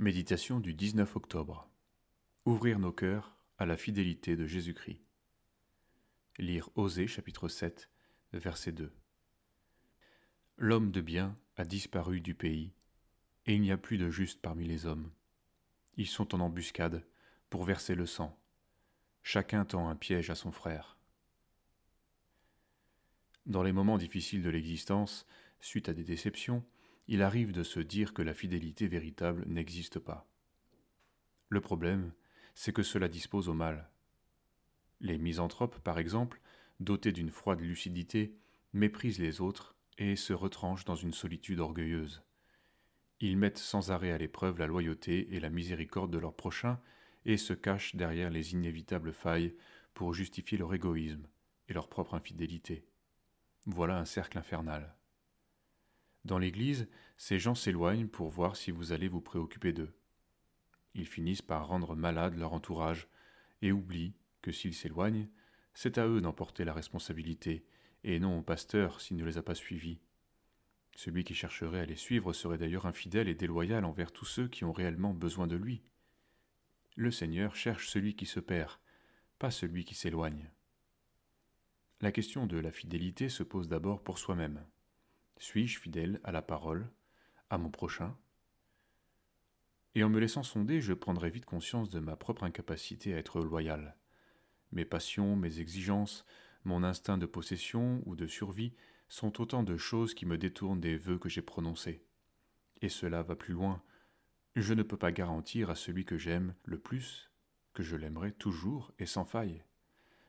[0.00, 1.68] Méditation du 19 octobre.
[2.46, 5.02] Ouvrir nos cœurs à la fidélité de Jésus-Christ.
[6.38, 7.90] Lire Osée chapitre 7,
[8.32, 8.90] verset 2.
[10.56, 12.72] L'homme de bien a disparu du pays,
[13.44, 15.10] et il n'y a plus de juste parmi les hommes.
[15.98, 17.04] Ils sont en embuscade
[17.50, 18.34] pour verser le sang.
[19.22, 20.96] Chacun tend un piège à son frère.
[23.44, 25.26] Dans les moments difficiles de l'existence,
[25.60, 26.64] suite à des déceptions,
[27.12, 30.30] il arrive de se dire que la fidélité véritable n'existe pas.
[31.48, 32.12] Le problème,
[32.54, 33.90] c'est que cela dispose au mal.
[35.00, 36.40] Les misanthropes, par exemple,
[36.78, 38.36] dotés d'une froide lucidité,
[38.72, 42.22] méprisent les autres et se retranchent dans une solitude orgueilleuse.
[43.18, 46.78] Ils mettent sans arrêt à l'épreuve la loyauté et la miséricorde de leur prochain
[47.24, 49.56] et se cachent derrière les inévitables failles
[49.94, 51.26] pour justifier leur égoïsme
[51.68, 52.84] et leur propre infidélité.
[53.66, 54.94] Voilà un cercle infernal.
[56.24, 59.94] Dans l'Église, ces gens s'éloignent pour voir si vous allez vous préoccuper d'eux.
[60.94, 63.08] Ils finissent par rendre malade leur entourage
[63.62, 65.28] et oublient que s'ils s'éloignent,
[65.74, 67.64] c'est à eux d'emporter la responsabilité,
[68.04, 70.00] et non au pasteur s'il ne les a pas suivis.
[70.96, 74.64] Celui qui chercherait à les suivre serait d'ailleurs infidèle et déloyal envers tous ceux qui
[74.64, 75.82] ont réellement besoin de lui.
[76.96, 78.78] Le Seigneur cherche celui qui se perd,
[79.38, 80.50] pas celui qui s'éloigne.
[82.00, 84.64] La question de la fidélité se pose d'abord pour soi-même.
[85.40, 86.86] Suis-je fidèle à la parole,
[87.48, 88.14] à mon prochain?
[89.94, 93.40] Et en me laissant sonder, je prendrai vite conscience de ma propre incapacité à être
[93.40, 93.96] loyal.
[94.70, 96.26] Mes passions, mes exigences,
[96.64, 98.74] mon instinct de possession ou de survie
[99.08, 102.04] sont autant de choses qui me détournent des vœux que j'ai prononcés.
[102.82, 103.82] Et cela va plus loin.
[104.56, 107.30] Je ne peux pas garantir à celui que j'aime le plus
[107.72, 109.64] que je l'aimerai toujours et sans faille.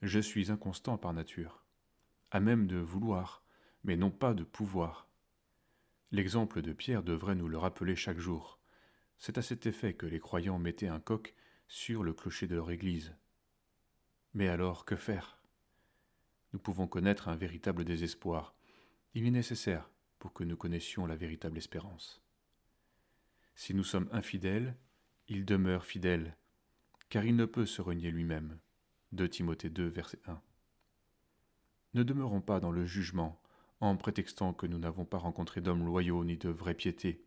[0.00, 1.62] Je suis inconstant par nature,
[2.30, 3.43] à même de vouloir,
[3.84, 5.08] mais non pas de pouvoir.
[6.10, 8.58] L'exemple de Pierre devrait nous le rappeler chaque jour.
[9.18, 11.34] C'est à cet effet que les croyants mettaient un coq
[11.68, 13.14] sur le clocher de leur église.
[14.32, 15.40] Mais alors, que faire?
[16.52, 18.54] Nous pouvons connaître un véritable désespoir.
[19.14, 22.22] Il est nécessaire pour que nous connaissions la véritable espérance.
[23.54, 24.76] Si nous sommes infidèles,
[25.28, 26.36] il demeure fidèle,
[27.08, 28.58] car il ne peut se renier lui-même.
[29.12, 30.40] 2 Timothée 2, verset 1.
[31.94, 33.40] Ne demeurons pas dans le jugement
[33.90, 37.24] en prétextant que nous n'avons pas rencontré d'hommes loyaux ni de vraie piété,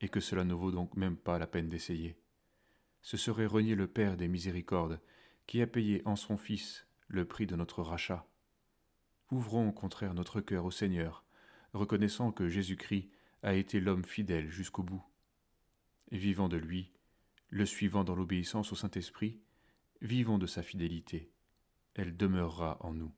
[0.00, 2.16] et que cela ne vaut donc même pas la peine d'essayer.
[3.02, 5.00] Ce serait renier le Père des miséricordes,
[5.46, 8.26] qui a payé en son Fils le prix de notre rachat.
[9.30, 11.24] Ouvrons au contraire notre cœur au Seigneur,
[11.72, 13.10] reconnaissant que Jésus-Christ
[13.42, 15.04] a été l'homme fidèle jusqu'au bout.
[16.10, 16.92] Vivant de lui,
[17.50, 19.40] le suivant dans l'obéissance au Saint-Esprit,
[20.00, 21.30] vivons de sa fidélité.
[21.94, 23.12] Elle demeurera en nous.